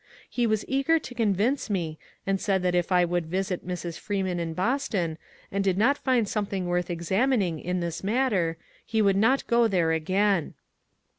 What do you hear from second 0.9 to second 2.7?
to convince me, and said